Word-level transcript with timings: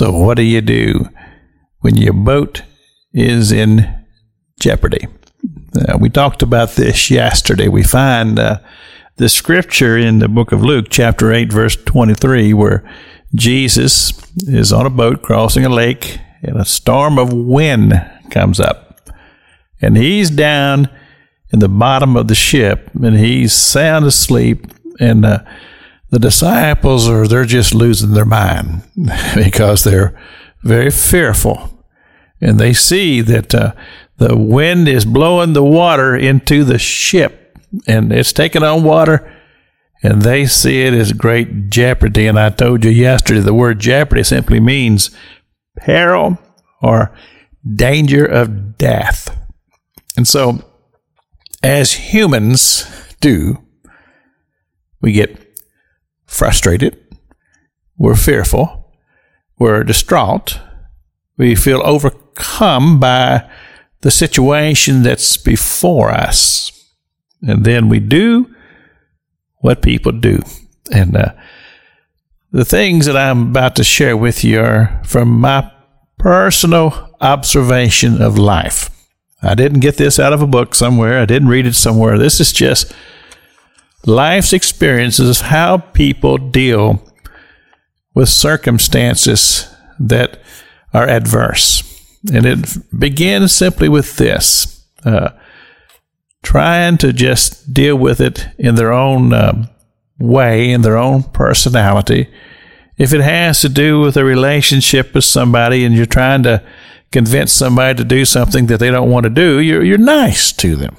So, 0.00 0.12
what 0.12 0.38
do 0.38 0.42
you 0.42 0.62
do 0.62 1.10
when 1.80 1.94
your 1.94 2.14
boat 2.14 2.62
is 3.12 3.52
in 3.52 4.06
jeopardy? 4.58 5.06
Uh, 5.76 5.98
we 5.98 6.08
talked 6.08 6.40
about 6.40 6.70
this 6.70 7.10
yesterday. 7.10 7.68
We 7.68 7.82
find 7.82 8.38
uh, 8.38 8.60
the 9.16 9.28
scripture 9.28 9.98
in 9.98 10.20
the 10.20 10.28
book 10.28 10.52
of 10.52 10.64
Luke, 10.64 10.86
chapter 10.88 11.34
8, 11.34 11.52
verse 11.52 11.76
23, 11.76 12.54
where 12.54 12.82
Jesus 13.34 14.14
is 14.48 14.72
on 14.72 14.86
a 14.86 14.88
boat 14.88 15.20
crossing 15.20 15.66
a 15.66 15.68
lake 15.68 16.18
and 16.42 16.56
a 16.56 16.64
storm 16.64 17.18
of 17.18 17.34
wind 17.34 17.92
comes 18.30 18.58
up. 18.58 19.02
And 19.82 19.98
he's 19.98 20.30
down 20.30 20.88
in 21.52 21.58
the 21.58 21.68
bottom 21.68 22.16
of 22.16 22.26
the 22.26 22.34
ship 22.34 22.88
and 22.94 23.18
he's 23.18 23.52
sound 23.52 24.06
asleep. 24.06 24.66
And 24.98 25.26
uh, 25.26 25.40
the 26.10 26.18
disciples 26.18 27.08
are, 27.08 27.26
they're 27.26 27.44
just 27.44 27.74
losing 27.74 28.12
their 28.12 28.24
mind 28.24 28.82
because 29.34 29.84
they're 29.84 30.18
very 30.62 30.90
fearful. 30.90 31.84
And 32.40 32.58
they 32.58 32.72
see 32.72 33.20
that 33.20 33.54
uh, 33.54 33.74
the 34.16 34.36
wind 34.36 34.88
is 34.88 35.04
blowing 35.04 35.52
the 35.52 35.64
water 35.64 36.16
into 36.16 36.64
the 36.64 36.78
ship 36.78 37.58
and 37.86 38.12
it's 38.12 38.32
taking 38.32 38.62
on 38.62 38.82
water 38.82 39.30
and 40.02 40.22
they 40.22 40.46
see 40.46 40.82
it 40.82 40.94
as 40.94 41.12
great 41.12 41.68
jeopardy. 41.70 42.26
And 42.26 42.38
I 42.38 42.50
told 42.50 42.84
you 42.84 42.90
yesterday 42.90 43.40
the 43.40 43.54
word 43.54 43.78
jeopardy 43.78 44.22
simply 44.22 44.58
means 44.58 45.10
peril 45.76 46.38
or 46.82 47.14
danger 47.74 48.24
of 48.24 48.78
death. 48.78 49.36
And 50.16 50.26
so, 50.26 50.64
as 51.62 51.92
humans 51.92 52.86
do, 53.20 53.62
we 55.02 55.12
get 55.12 55.49
frustrated, 56.30 56.96
we're 57.98 58.14
fearful, 58.14 58.94
we're 59.58 59.82
distraught, 59.82 60.58
we 61.36 61.54
feel 61.56 61.82
overcome 61.84 63.00
by 63.00 63.50
the 64.00 64.10
situation 64.10 65.02
that's 65.02 65.36
before 65.36 66.10
us. 66.10 66.70
And 67.42 67.64
then 67.64 67.88
we 67.88 67.98
do 67.98 68.54
what 69.56 69.82
people 69.82 70.12
do. 70.12 70.40
And 70.92 71.16
uh, 71.16 71.32
the 72.52 72.64
things 72.64 73.06
that 73.06 73.16
I'm 73.16 73.50
about 73.50 73.76
to 73.76 73.84
share 73.84 74.16
with 74.16 74.44
you 74.44 74.60
are 74.60 75.02
from 75.04 75.40
my 75.40 75.70
personal 76.16 77.16
observation 77.20 78.22
of 78.22 78.38
life. 78.38 78.88
I 79.42 79.54
didn't 79.54 79.80
get 79.80 79.96
this 79.96 80.18
out 80.18 80.32
of 80.32 80.42
a 80.42 80.46
book 80.46 80.74
somewhere, 80.74 81.20
I 81.20 81.26
didn't 81.26 81.48
read 81.48 81.66
it 81.66 81.74
somewhere. 81.74 82.16
This 82.16 82.40
is 82.40 82.52
just 82.52 82.94
life's 84.06 84.52
experiences, 84.52 85.42
how 85.42 85.78
people 85.78 86.38
deal 86.38 87.02
with 88.14 88.28
circumstances 88.28 89.72
that 89.98 90.40
are 90.92 91.08
adverse. 91.08 91.86
And 92.32 92.44
it 92.44 92.76
begins 92.98 93.52
simply 93.52 93.88
with 93.88 94.16
this 94.16 94.84
uh, 95.04 95.30
trying 96.42 96.98
to 96.98 97.12
just 97.12 97.72
deal 97.72 97.96
with 97.96 98.20
it 98.20 98.48
in 98.58 98.74
their 98.74 98.92
own 98.92 99.32
um, 99.32 99.68
way, 100.18 100.70
in 100.70 100.82
their 100.82 100.96
own 100.96 101.22
personality. 101.22 102.28
If 102.98 103.12
it 103.14 103.22
has 103.22 103.60
to 103.62 103.68
do 103.68 104.00
with 104.00 104.16
a 104.16 104.24
relationship 104.24 105.14
with 105.14 105.24
somebody 105.24 105.84
and 105.84 105.94
you're 105.94 106.06
trying 106.06 106.42
to 106.42 106.62
convince 107.12 107.52
somebody 107.52 107.96
to 107.96 108.04
do 108.04 108.24
something 108.24 108.66
that 108.66 108.78
they 108.78 108.90
don't 108.90 109.10
want 109.10 109.24
to 109.24 109.30
do, 109.30 109.58
you're, 109.60 109.82
you're 109.82 109.98
nice 109.98 110.52
to 110.52 110.76
them. 110.76 110.96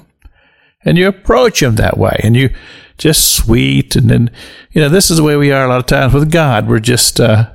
And 0.84 0.98
you 0.98 1.06
approach 1.06 1.60
them 1.60 1.76
that 1.76 1.96
way. 1.96 2.20
And 2.24 2.34
you 2.34 2.50
just 2.98 3.36
sweet. 3.36 3.96
And 3.96 4.08
then, 4.08 4.30
you 4.72 4.80
know, 4.80 4.88
this 4.88 5.10
is 5.10 5.16
the 5.16 5.22
way 5.22 5.36
we 5.36 5.52
are 5.52 5.64
a 5.64 5.68
lot 5.68 5.80
of 5.80 5.86
times 5.86 6.14
with 6.14 6.30
God. 6.30 6.68
We're 6.68 6.78
just, 6.78 7.20
uh, 7.20 7.50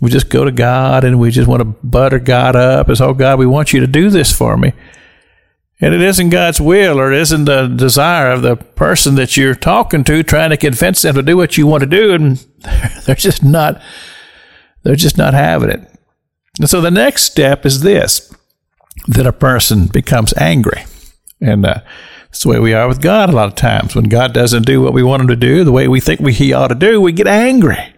we 0.00 0.10
just 0.10 0.30
go 0.30 0.44
to 0.44 0.52
God 0.52 1.04
and 1.04 1.18
we 1.18 1.30
just 1.30 1.48
want 1.48 1.60
to 1.60 1.64
butter 1.64 2.18
God 2.18 2.56
up 2.56 2.88
as, 2.88 3.00
oh, 3.00 3.14
God, 3.14 3.38
we 3.38 3.46
want 3.46 3.72
you 3.72 3.80
to 3.80 3.86
do 3.86 4.10
this 4.10 4.32
for 4.32 4.56
me. 4.56 4.72
And 5.80 5.94
it 5.94 6.00
isn't 6.00 6.30
God's 6.30 6.60
will 6.60 6.98
or 6.98 7.12
it 7.12 7.20
isn't 7.20 7.44
the 7.44 7.68
desire 7.68 8.32
of 8.32 8.42
the 8.42 8.56
person 8.56 9.14
that 9.14 9.36
you're 9.36 9.54
talking 9.54 10.02
to 10.04 10.22
trying 10.22 10.50
to 10.50 10.56
convince 10.56 11.02
them 11.02 11.14
to 11.14 11.22
do 11.22 11.36
what 11.36 11.56
you 11.56 11.66
want 11.66 11.82
to 11.82 11.88
do. 11.88 12.12
And 12.14 12.36
they're 13.06 13.14
just 13.14 13.44
not, 13.44 13.80
they're 14.82 14.96
just 14.96 15.18
not 15.18 15.34
having 15.34 15.70
it. 15.70 15.88
And 16.58 16.68
so 16.68 16.80
the 16.80 16.90
next 16.90 17.24
step 17.24 17.64
is 17.64 17.82
this, 17.82 18.34
that 19.06 19.26
a 19.26 19.32
person 19.32 19.86
becomes 19.86 20.34
angry. 20.36 20.84
And, 21.40 21.64
uh, 21.64 21.80
that's 22.28 22.42
the 22.42 22.50
way 22.50 22.58
we 22.58 22.74
are 22.74 22.86
with 22.86 23.00
God 23.00 23.30
a 23.30 23.32
lot 23.32 23.48
of 23.48 23.54
times. 23.54 23.94
When 23.94 24.04
God 24.04 24.34
doesn't 24.34 24.66
do 24.66 24.82
what 24.82 24.92
we 24.92 25.02
want 25.02 25.22
him 25.22 25.28
to 25.28 25.36
do, 25.36 25.64
the 25.64 25.72
way 25.72 25.88
we 25.88 26.00
think 26.00 26.20
we, 26.20 26.32
he 26.32 26.52
ought 26.52 26.68
to 26.68 26.74
do, 26.74 27.00
we 27.00 27.12
get 27.12 27.26
angry. 27.26 27.94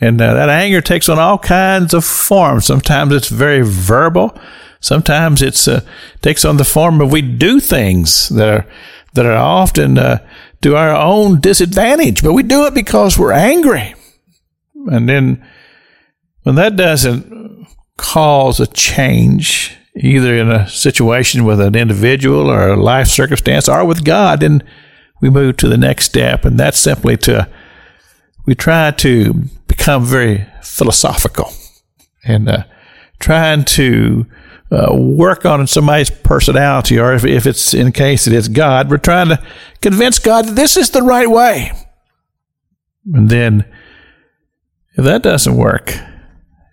And 0.00 0.20
uh, 0.20 0.34
that 0.34 0.48
anger 0.48 0.80
takes 0.80 1.08
on 1.08 1.18
all 1.18 1.38
kinds 1.38 1.94
of 1.94 2.04
forms. 2.04 2.66
Sometimes 2.66 3.12
it's 3.12 3.28
very 3.28 3.62
verbal. 3.62 4.38
Sometimes 4.80 5.42
it's 5.42 5.66
uh, 5.66 5.80
takes 6.22 6.44
on 6.44 6.56
the 6.56 6.64
form 6.64 7.00
of 7.00 7.10
we 7.10 7.22
do 7.22 7.58
things 7.58 8.28
that 8.28 8.48
are 8.48 8.66
that 9.14 9.26
are 9.26 9.36
often 9.36 9.98
uh, 9.98 10.24
to 10.62 10.76
our 10.76 10.94
own 10.94 11.40
disadvantage, 11.40 12.22
but 12.22 12.34
we 12.34 12.42
do 12.42 12.66
it 12.66 12.74
because 12.74 13.18
we're 13.18 13.32
angry. 13.32 13.94
And 14.86 15.08
then 15.08 15.44
when 16.42 16.54
that 16.54 16.76
doesn't 16.76 17.66
cause 17.96 18.60
a 18.60 18.66
change, 18.66 19.77
either 19.98 20.34
in 20.34 20.50
a 20.50 20.68
situation 20.68 21.44
with 21.44 21.60
an 21.60 21.74
individual 21.74 22.50
or 22.50 22.68
a 22.68 22.76
life 22.76 23.08
circumstance 23.08 23.68
or 23.68 23.84
with 23.84 24.04
God, 24.04 24.40
then 24.40 24.62
we 25.20 25.28
move 25.28 25.56
to 25.56 25.68
the 25.68 25.76
next 25.76 26.04
step, 26.04 26.44
and 26.44 26.58
that's 26.58 26.78
simply 26.78 27.16
to 27.18 27.48
we 28.46 28.54
try 28.54 28.90
to 28.92 29.34
become 29.66 30.04
very 30.04 30.46
philosophical 30.62 31.52
and 32.24 32.48
uh, 32.48 32.64
trying 33.18 33.64
to 33.64 34.26
uh, 34.70 34.94
work 34.94 35.44
on 35.44 35.66
somebody's 35.66 36.10
personality, 36.10 36.98
or 36.98 37.12
if, 37.14 37.24
if 37.24 37.46
it's 37.46 37.74
in 37.74 37.92
case 37.92 38.26
it 38.26 38.32
is 38.32 38.48
God, 38.48 38.90
we're 38.90 38.98
trying 38.98 39.28
to 39.28 39.42
convince 39.82 40.18
God 40.18 40.46
that 40.46 40.56
this 40.56 40.76
is 40.76 40.90
the 40.90 41.02
right 41.02 41.28
way. 41.28 41.72
And 43.12 43.28
then, 43.28 43.64
if 44.96 45.04
that 45.04 45.22
doesn't 45.22 45.56
work, 45.56 45.94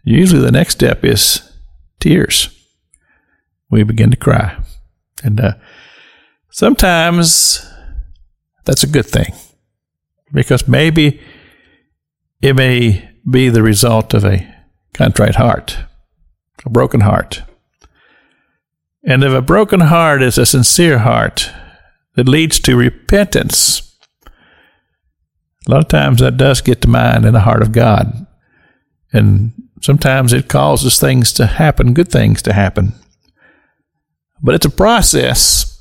usually 0.03 0.41
the 0.41 0.51
next 0.51 0.75
step 0.75 1.03
is 1.03 1.51
tears. 1.99 2.54
We 3.69 3.83
begin 3.83 4.11
to 4.11 4.17
cry. 4.17 4.61
And 5.23 5.39
uh, 5.39 5.53
sometimes 6.49 7.65
that's 8.65 8.83
a 8.83 8.87
good 8.87 9.05
thing 9.05 9.33
because 10.33 10.67
maybe 10.67 11.21
it 12.41 12.55
may 12.55 13.09
be 13.29 13.49
the 13.49 13.63
result 13.63 14.13
of 14.13 14.25
a 14.25 14.47
contrite 14.93 15.35
heart, 15.35 15.77
a 16.65 16.69
broken 16.69 17.01
heart. 17.01 17.41
And 19.03 19.23
if 19.23 19.33
a 19.33 19.41
broken 19.41 19.81
heart 19.81 20.21
is 20.21 20.37
a 20.37 20.45
sincere 20.45 20.99
heart 20.99 21.51
that 22.15 22.27
leads 22.27 22.59
to 22.61 22.75
repentance, 22.75 23.97
a 25.67 25.71
lot 25.71 25.81
of 25.81 25.87
times 25.87 26.19
that 26.19 26.37
does 26.37 26.61
get 26.61 26.81
to 26.81 26.87
mind 26.87 27.25
in 27.25 27.33
the 27.33 27.41
heart 27.41 27.61
of 27.61 27.71
God. 27.71 28.27
And 29.11 29.53
sometimes 29.81 30.33
it 30.33 30.47
causes 30.47 30.99
things 30.99 31.33
to 31.33 31.45
happen, 31.45 31.93
good 31.93 32.09
things 32.09 32.41
to 32.43 32.53
happen. 32.53 32.93
But 34.41 34.55
it's 34.55 34.65
a 34.65 34.69
process. 34.69 35.71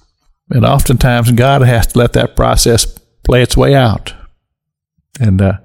And 0.51 0.65
oftentimes 0.65 1.33
God 1.33 1.63
has 1.63 1.89
to 1.89 1.99
let 1.99 2.13
that 2.13 2.37
process 2.37 2.87
play 3.25 3.43
its 3.43 3.57
way 3.57 3.75
out. 3.75 4.15
And 5.21 5.41
uh, 5.41 5.59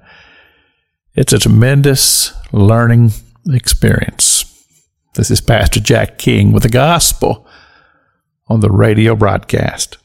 it's 1.14 1.32
a 1.32 1.38
tremendous 1.38 2.32
learning 2.52 3.12
experience. 3.48 4.44
This 5.14 5.30
is 5.30 5.40
Pastor 5.40 5.80
Jack 5.80 6.18
King 6.18 6.52
with 6.52 6.62
the 6.62 6.68
gospel 6.68 7.46
on 8.48 8.60
the 8.60 8.70
radio 8.70 9.14
broadcast. 9.14 9.98